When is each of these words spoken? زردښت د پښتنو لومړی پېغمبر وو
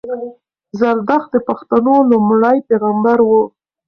زردښت 0.79 1.29
د 1.33 1.35
پښتنو 1.47 1.95
لومړی 2.11 2.57
پېغمبر 2.67 3.17
وو 3.27 3.41